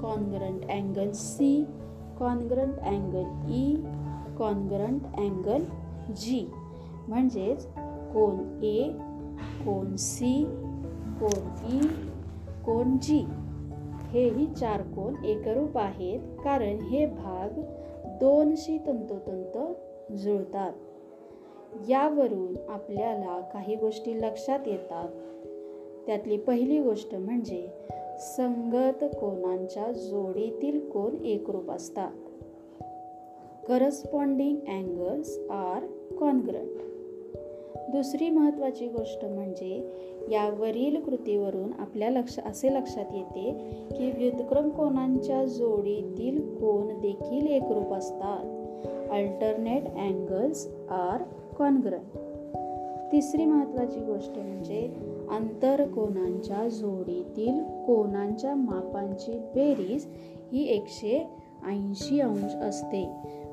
congruent 0.00 0.70
angle 0.70 1.10
C 1.10 1.64
congruent 2.18 2.78
angle 2.78 3.52
E 3.52 3.74
congruent 4.38 5.02
angle 5.16 5.64
G 6.12 6.50
म्हणजेच 7.08 7.66
कोण 8.14 8.64
ए 8.64 8.88
कोन 9.64 9.96
सी 9.96 10.44
कोन 11.20 11.72
ई 11.72 11.80
e, 11.80 11.86
कोन 12.64 12.96
जी 13.02 13.26
हेही 14.10 14.46
चार 14.46 14.82
कोण 14.82 15.24
एकरूप 15.24 15.78
आहेत 15.78 16.20
कारण 16.44 16.78
हे 16.80 17.06
भाग 17.06 17.60
दोनशी 18.20 18.78
तंतोतंत 18.86 19.58
जुळतात. 20.12 20.72
यावरून 21.88 22.54
आपल्याला 22.68 23.40
काही 23.40 23.76
गोष्टी 23.76 24.20
लक्षात 24.20 24.58
येतात. 24.66 25.08
त्यातली 26.06 26.36
पहिली 26.36 26.80
गोष्ट 26.80 27.14
म्हणजे 27.14 27.68
संगत 28.18 29.04
कोणांच्या 29.04 29.92
जोडीतील 29.92 30.90
कोण 30.90 31.24
एकरूप 31.24 31.70
असतात. 31.70 32.10
करस्पॉन्डिंग 33.68 34.56
अँगल्स 34.56 35.38
आर 35.50 35.86
कॉन्ग्रंट 36.20 36.99
दुसरी 37.88 38.30
महत्त्वाची 38.30 38.86
गोष्ट 38.86 39.24
म्हणजे 39.24 39.90
यावरील 40.30 41.02
कृतीवरून 41.02 41.72
आपल्या 41.78 42.10
लक्ष 42.10 42.38
असे 42.38 42.74
लक्षात 42.74 43.14
येते 43.14 43.50
की 43.98 44.10
व्युतक्रम 44.10 44.68
कोणांच्या 44.68 45.44
जोडीतील 45.44 46.40
कोण 46.40 47.00
देखील 47.00 47.46
एकरूप 47.46 47.92
असतात. 47.92 48.44
अल्टरनेट 49.10 49.84
अँगल्स 49.84 50.68
आर 50.90 51.22
कॉन्ग्रंट 51.58 52.16
तिसरी 53.12 53.44
महत्त्वाची 53.44 54.00
गोष्ट 54.00 54.38
म्हणजे 54.38 54.90
आंतरकोनांच्या 55.30 56.68
जोडीतील 56.68 57.60
कोणांच्या 57.60 58.54
मापांची 58.54 59.38
बेरीज 59.38 60.06
ही 60.52 60.68
एकशे 60.68 61.26
ऐंशी 61.66 62.20
अंश 62.20 62.54
असते. 62.54 63.10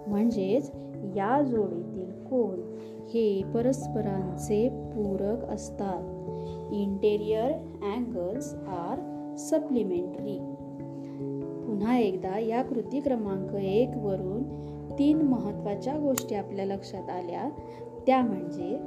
म्हणजेच 0.07 0.71
या 1.15 1.41
जोडीतील 1.41 2.11
कोण 2.11 2.76
हे 3.09 3.43
परस्परांचे 3.53 4.67
पूरक 4.69 5.49
असतात. 5.49 6.73
इंटेरियर 6.73 7.51
अँगल्स 7.95 8.53
आर 8.67 8.99
सप्लिमेंटरी 9.37 10.37
पुन्हा 11.65 11.97
एकदा 11.97 12.39
या 12.39 12.63
कृती 12.63 12.99
क्रमांक 12.99 13.55
एक 13.55 13.95
वरून 13.97 14.43
तीन 14.99 15.21
महत्त्वाच्या 15.21 15.97
गोष्टी 15.97 16.35
आपल्या 16.35 16.65
लक्षात 16.65 17.09
आल्या. 17.09 17.49
त्या 18.07 18.21
म्हणजे 18.21 18.77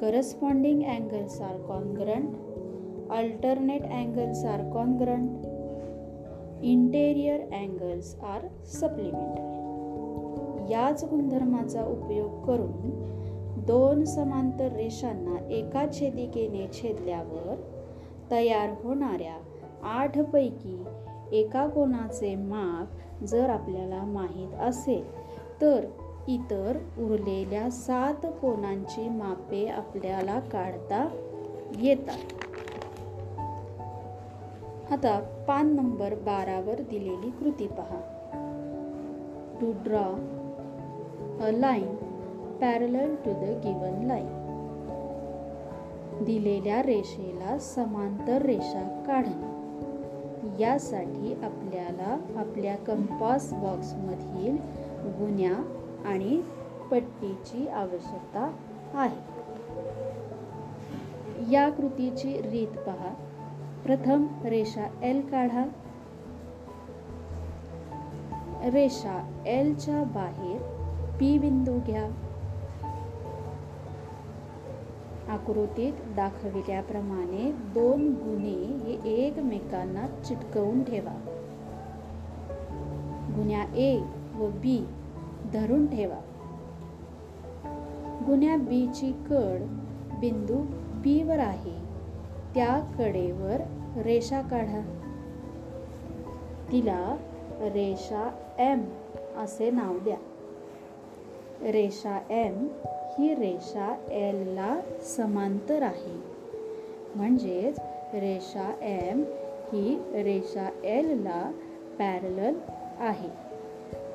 corresponding 0.00 0.82
angles 0.82 1.40
are 1.40 1.56
congruent 1.60 3.12
alternate 3.12 3.82
angles 3.82 4.44
are 4.44 4.70
congruent 4.70 5.46
interior 6.64 7.40
angles 7.40 8.14
are 8.22 8.46
supplementary 8.66 9.52
याच 10.72 11.04
गुणधर्माचा 11.04 11.84
उपयोग 11.84 12.44
करून 12.44 13.13
दोन 13.66 14.04
समांतर 14.04 14.68
रेषांना 14.72 15.48
एका 15.50 15.86
छेदिकेने 15.92 16.66
छेदल्यावर 16.72 17.54
तयार 18.30 18.70
होणाऱ्या 18.84 19.36
आठपैकी 19.82 20.84
एका 21.32 21.66
कोणाचे 21.66 22.34
माप 22.36 23.24
जर 23.24 23.50
आपल्याला 23.50 24.02
माहीत 24.02 24.54
असेल 24.54 25.04
तर 25.60 25.84
इतर 26.28 26.76
उरलेल्या 26.98 27.70
सात 27.70 28.26
कोणांची 28.42 29.08
मापे 29.08 29.66
आपल्याला 29.66 30.40
काढता 30.40 31.08
येतात. 31.80 32.18
आता 34.92 35.44
पान 35.48 35.74
नंबर 35.74 36.14
बारावर 36.14 36.80
दिलेली 36.80 37.30
कृती 37.30 37.66
पहा. 37.66 38.00
To 39.60 39.72
draw 39.72 40.12
a 41.46 41.50
line 41.50 41.96
parallel 42.64 43.14
to 43.14 43.30
the 43.32 43.44
given 43.44 44.06
line 44.06 44.28
दिलेल्या 46.24 46.82
रेषेला 46.82 47.58
समांतर 47.58 48.42
रेषा 48.42 49.04
काढणे 49.06 49.54
यासाठी 50.62 51.32
आपल्याला 51.42 52.18
आपल्या 52.36 52.76
कंपास 52.76 53.52
बॉक्समधील 53.52 54.56
गुन्या 55.04 55.52
आणि 56.04 56.42
पट्टीची 56.90 57.68
आवश्यकता 57.68 58.56
आहे. 58.94 59.20
या 61.52 61.70
कृतीची 61.70 62.42
रीत 62.42 62.78
पहा. 62.78 63.14
प्रथम 63.84 64.26
रेषा 64.44 64.86
एल 65.02 65.20
काढा. 65.20 65.64
रेषा 68.72 69.42
एलच्या 69.46 70.02
बाहेर 70.04 70.62
पी 71.20 71.38
बिंदू 71.38 71.78
घ्या. 71.86 72.10
आकृतीत 75.34 75.92
दाखविल्याप्रमाणे 76.16 77.52
दोन 77.52 78.14
गुन्हे 78.14 78.54
हे 78.54 79.10
एकमेकांना 79.10 80.22
चिटकवून 80.22 80.84
ठेवा. 80.84 81.20
गुन्ह्या 83.36 83.64
ए 83.76 84.00
व 84.34 84.46
बी 84.46 84.86
धरून 85.52 85.86
ठेवा. 85.86 86.20
गुन्ह्या 88.26 88.56
बीची 88.56 89.12
कड 89.12 89.62
बिंदू 90.20 90.56
बीवर 91.02 91.30
वर 91.30 91.38
आहे. 91.38 91.84
त्या 92.54 92.94
कडेवर 92.98 93.60
रेषा 94.02 94.40
काढा. 94.40 95.00
तिला 96.72 97.16
रेषा 97.60 98.30
एम 98.58 98.80
असे 99.36 99.70
नाव 99.70 99.98
द्या. 99.98 100.16
रेषा 101.70 102.20
एम 102.30 102.68
ही 103.18 103.34
रेषा 103.34 103.96
एलला 104.10 104.80
समांतर 105.02 105.82
आहे. 105.82 106.22
म्हणजेच 107.14 107.78
रेषा 108.14 108.74
एम 108.82 109.22
ही 109.72 109.98
रेषा 110.12 110.68
एलला 110.84 111.52
पॅरलल 111.98 112.54
आहे. 112.98 113.28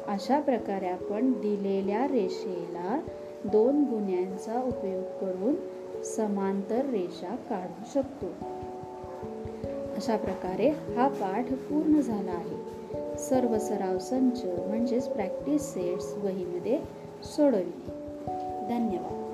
अशा 0.08 0.40
प्रकारे 0.40 0.88
आपण 0.88 1.32
दिलेल्या 1.32 2.08
रेषेला 2.08 3.00
दोन 3.46 3.84
गुन्ह्यांचा 3.84 4.62
उपयोग 4.62 5.04
करून 5.04 5.56
समांतर 6.04 6.86
रेषा 6.86 7.36
काढू 7.36 7.84
शकतो. 7.94 8.26
अशा 9.96 10.18
प्रकारे 10.18 10.70
हा 10.70 11.08
पाठ 11.08 11.46
पूर्ण 11.54 12.00
झाला 12.00 12.32
आहे. 12.32 12.80
सर्व 13.18 13.58
सराव 13.58 14.00
संच 14.00 14.46
म्हणजेच 14.46 15.08
प्रॅक्टिस 15.08 15.62
सेट्स 15.74 16.14
वहीमध्ये 16.18 16.80
सोडविले. 17.24 17.99
धन्यवाद 18.70 19.29